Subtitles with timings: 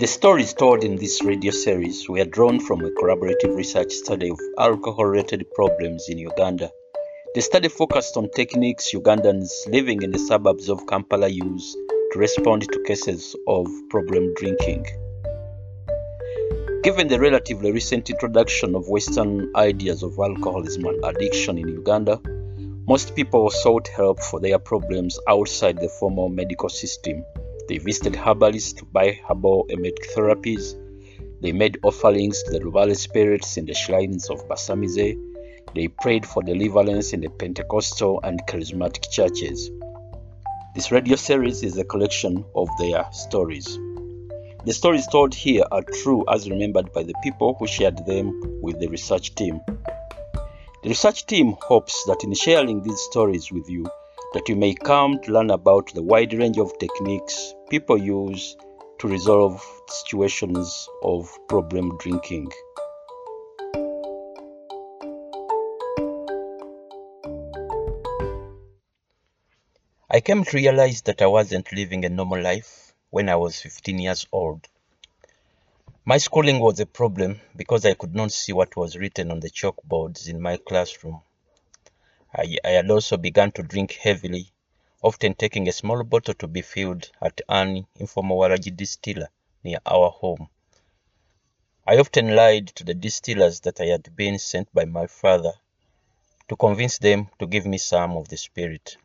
[0.00, 4.40] The stories told in this radio series were drawn from a collaborative research study of
[4.58, 6.72] alcohol related problems in Uganda.
[7.34, 11.76] The study focused on techniques Ugandans living in the suburbs of Kampala use
[12.12, 14.86] to respond to cases of problem drinking.
[16.82, 22.22] Given the relatively recent introduction of Western ideas of alcoholism and addiction in Uganda,
[22.88, 27.22] most people sought help for their problems outside the formal medical system.
[27.70, 30.74] They visited herbalists to buy herbal therapies.
[31.40, 35.16] They made offerings to the Rubale spirits in the shrines of Basamize.
[35.76, 39.70] They prayed for deliverance in the Pentecostal and charismatic churches.
[40.74, 43.78] This radio series is a collection of their stories.
[44.64, 48.80] The stories told here are true as remembered by the people who shared them with
[48.80, 49.60] the research team.
[50.82, 53.86] The research team hopes that in sharing these stories with you,
[54.34, 58.56] that you may come to learn about the wide range of techniques people use
[58.98, 62.50] to resolve situations of problem drinking.
[70.10, 74.00] I came to realize that I wasn't living a normal life when I was 15
[74.00, 74.66] years old.
[76.04, 79.50] My schooling was a problem because I could not see what was written on the
[79.50, 81.20] chalkboards in my classroom.
[82.34, 84.50] I, I had also begun to drink heavily,
[85.02, 89.28] often taking a small bottle to be filled at an informal Waragi distiller
[89.64, 90.48] near our home.
[91.86, 95.52] I often lied to the distillers that I had been sent by my father
[96.48, 98.96] to convince them to give me some of the spirit.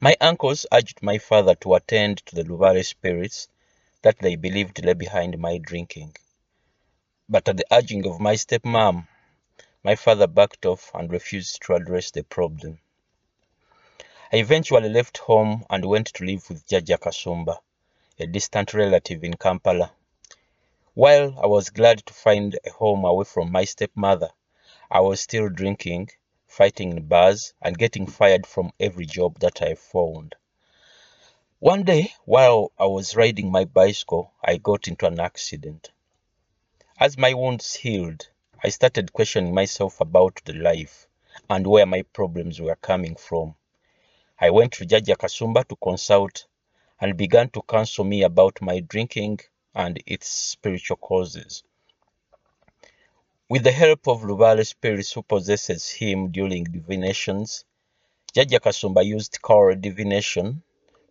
[0.00, 3.48] My uncles urged my father to attend to the Lubale spirits
[4.02, 6.16] that they believed lay behind my drinking.
[7.28, 9.06] But at the urging of my stepmom,
[9.84, 12.78] my father backed off and refused to address the problem.
[14.32, 17.58] I eventually left home and went to live with Jaja Kasumba,
[18.16, 19.90] a distant relative in Kampala.
[20.94, 24.30] While I was glad to find a home away from my stepmother,
[24.88, 26.10] I was still drinking,
[26.46, 30.36] fighting in bars, and getting fired from every job that I found.
[31.58, 35.90] One day, while I was riding my bicycle, I got into an accident.
[37.00, 38.28] As my wounds healed,
[38.62, 41.08] I started questioning myself about the life
[41.48, 43.56] and where my problems were coming from.
[44.42, 46.46] I went to Jaja Kasumba to consult
[46.98, 49.40] and began to counsel me about my drinking
[49.74, 51.62] and its spiritual causes.
[53.50, 57.66] With the help of Lubale spirits who possesses him during divinations,
[58.34, 60.62] Jaja Kasumba used call divination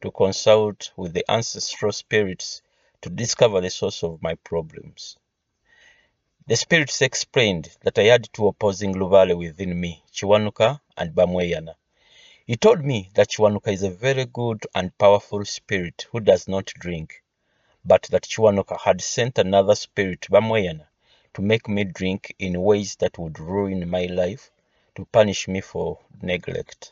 [0.01, 2.63] to consult with the ancestral spirits
[3.01, 5.17] to discover the source of my problems.
[6.47, 11.75] The spirits explained that I had two opposing Lubale within me, Kiwanuka and Bamweyana.
[12.50, 16.66] He told me that Kiwanuka is a very good and powerful spirit who does not
[16.66, 17.22] drink,
[17.86, 20.88] but that Kiwanuka had sent another spirit, Bamweyana,
[21.36, 24.50] to make me drink in ways that would ruin my life
[24.96, 26.92] to punish me for neglect.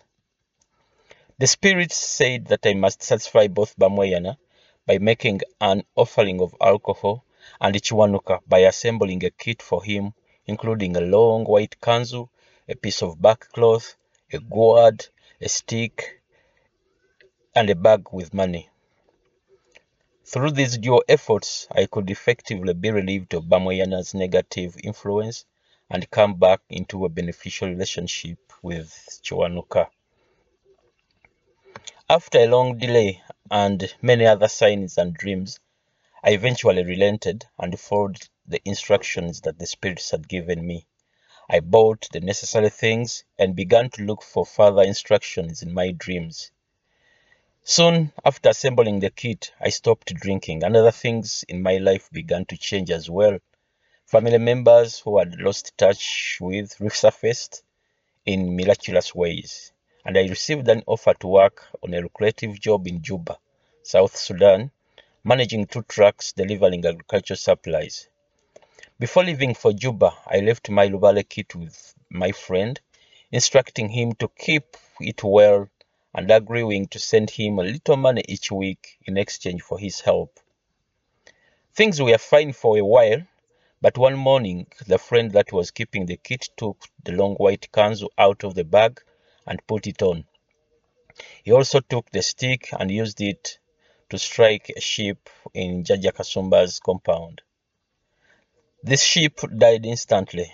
[1.40, 4.38] The spirits said that I must satisfy both Bamweyana
[4.86, 7.26] by making an offering of alcohol
[7.60, 10.14] and Kiwanuka by assembling a kit for him,
[10.46, 12.30] including a long white kanzu,
[12.70, 13.96] a piece of bark cloth,
[14.32, 15.08] a gourd,
[15.40, 16.22] a stick,
[17.56, 18.70] and a bag with money.
[20.26, 25.46] Through these dual efforts, I could effectively be relieved of Bamweyana's negative influence
[25.90, 28.92] and come back into a beneficial relationship with
[29.24, 29.90] Kiwanuka.
[32.10, 33.22] After a long delay
[33.52, 35.60] and many other signs and dreams,
[36.24, 38.18] I eventually relented and followed
[38.48, 40.88] the instructions that the spirits had given me.
[41.50, 46.52] I bought the necessary things and began to look for further instructions in my dreams.
[47.64, 52.46] Soon after assembling the kit, I stopped drinking, and other things in my life began
[52.46, 53.40] to change as well.
[54.06, 57.62] Family members who had lost touch with resurfaced
[58.26, 59.72] in miraculous ways,
[60.06, 63.38] and I received an offer to work on a lucrative job in Juba,
[63.84, 64.72] South Sudan,
[65.24, 68.10] managing two trucks delivering agricultural supplies.
[69.00, 72.82] Before leaving for Juba, I left my Lubale kit with my friend,
[73.32, 75.70] instructing him to keep it well
[76.16, 80.40] and agreeing to send him a little money each week in exchange for his help.
[81.76, 83.22] Things were fine for a while,
[83.82, 88.10] but one morning the friend that was keeping the kit took the long white kanzu
[88.18, 89.00] out of the bag
[89.46, 90.26] and put it on.
[91.44, 93.60] He also took the stick and used it
[94.10, 97.44] to strike a sheep in Jaja Kasumba's compound.
[98.84, 100.54] This sheep died instantly.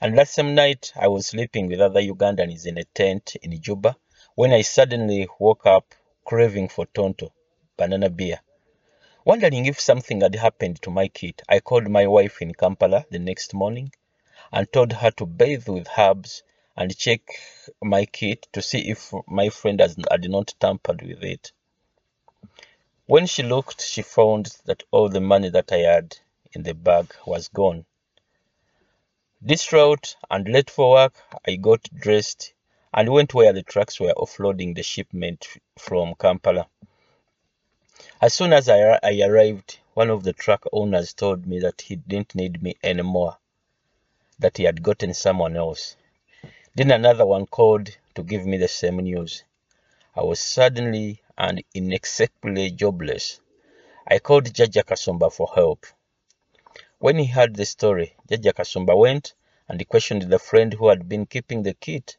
[0.00, 3.96] And that same night, I was sleeping with other Ugandans in a tent in Juba
[4.36, 5.94] when I suddenly woke up
[6.24, 7.32] craving for tonto,
[7.76, 8.40] banana beer.
[9.24, 13.18] Wondering if something had happened to my kit, I called my wife in Kampala the
[13.18, 13.92] next morning
[14.52, 16.44] and told her to bathe with herbs
[16.76, 17.22] and check
[17.82, 21.50] my kit to see if my friend has, had not tampered with it.
[23.06, 26.18] When she looked, she found that all the money that I had
[26.56, 27.84] in the bag was gone.
[29.44, 31.14] Distraught and late for work,
[31.46, 32.54] I got dressed
[32.94, 35.46] and went where the trucks were offloading the shipment
[35.78, 36.66] from Kampala.
[38.22, 41.96] As soon as I, I arrived, one of the truck owners told me that he
[41.96, 43.36] didn't need me anymore,
[44.38, 45.94] that he had gotten someone else.
[46.74, 49.44] Then another one called to give me the same news.
[50.14, 53.40] I was suddenly and inexplicably jobless.
[54.08, 55.84] I called Jaja Kasumba for help.
[57.06, 59.34] When he heard the story, Jaja Kasumba went
[59.68, 62.16] and questioned the friend who had been keeping the kit.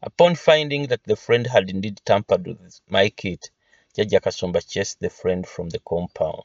[0.00, 3.50] Upon finding that the friend had indeed tampered with my kit,
[3.94, 6.44] Jaja Kasumba chased the friend from the compound.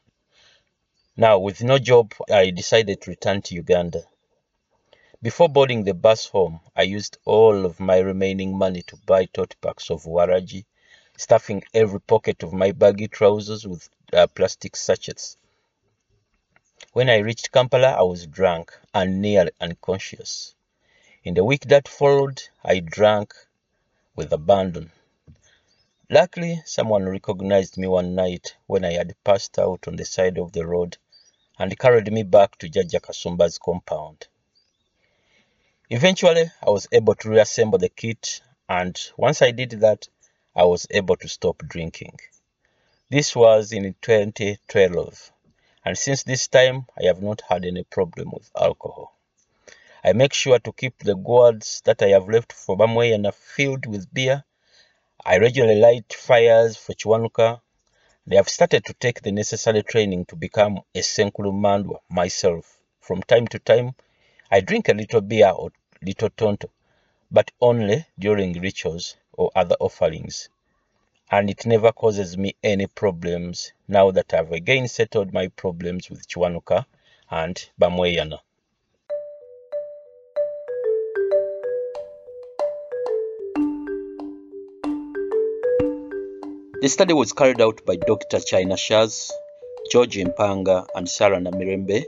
[1.16, 4.04] Now, with no job, I decided to return to Uganda.
[5.22, 9.56] Before boarding the bus home, I used all of my remaining money to buy tote
[9.62, 10.66] packs of waragi,
[11.16, 15.38] stuffing every pocket of my baggy trousers with uh, plastic sachets.
[16.92, 20.56] When I reached Kampala, I was drunk and nearly unconscious.
[21.24, 23.36] In the week that followed, I drank
[24.16, 24.92] with abandon.
[26.10, 30.52] Luckily, someone recognized me one night when I had passed out on the side of
[30.52, 30.98] the road
[31.60, 34.28] and carried me back to Jaja Kasumba's compound.
[35.92, 40.08] Eventually, I was able to reassemble the kit, and once I did that,
[40.56, 42.20] I was able to stop drinking.
[43.12, 45.32] This was in 2012,
[45.90, 49.18] and since this time, I have not had any problem with alcohol.
[50.04, 53.32] I make sure to keep the gourds that I have left for Bamwe and are
[53.32, 54.44] filled with beer.
[55.26, 57.62] I regularly light fires for Chiwanuka.
[58.28, 62.78] They have started to take the necessary training to become a Senkulu Mandwa myself.
[63.02, 63.96] From time to time,
[64.52, 65.72] I drink a little beer or
[66.04, 66.70] little tonto,
[67.32, 70.50] but only during rituals or other offerings.
[71.32, 76.28] And it never causes me any problems now that I've again settled my problems with
[76.28, 76.86] Kiwanuka
[77.30, 78.40] and Bamweyana.
[86.82, 88.40] The study was carried out by Dr.
[88.40, 89.32] China Scherz,
[89.92, 92.06] George Mpanga, and Sarah Namirembe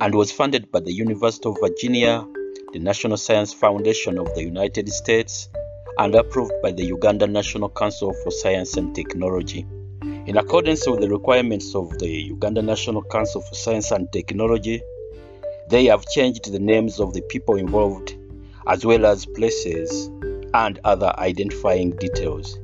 [0.00, 2.26] and was funded by the University of Virginia,
[2.72, 5.48] the National Science Foundation of the United States,
[6.00, 9.66] and approved by the Uganda National Council for Science and Technology.
[10.26, 14.80] In accordance with the requirements of the Uganda National Council for Science and Technology,
[15.68, 18.16] they have changed the names of the people involved
[18.66, 20.06] as well as places
[20.54, 22.58] and other identifying details.